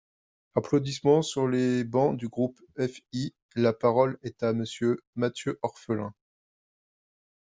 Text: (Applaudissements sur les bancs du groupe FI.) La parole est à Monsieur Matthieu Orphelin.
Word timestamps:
(Applaudissements 0.55 1.21
sur 1.21 1.47
les 1.47 1.83
bancs 1.83 2.17
du 2.17 2.27
groupe 2.27 2.59
FI.) 2.79 3.35
La 3.53 3.71
parole 3.71 4.17
est 4.23 4.41
à 4.41 4.51
Monsieur 4.51 5.03
Matthieu 5.15 5.59
Orphelin. 5.61 6.11